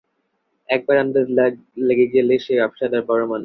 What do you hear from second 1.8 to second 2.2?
লেগে